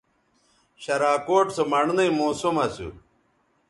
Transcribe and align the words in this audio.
شراکوٹ 0.83 1.45
سو 1.55 1.63
مڑنئ 1.71 2.09
موسم 2.19 2.55
اسُو 2.65 2.87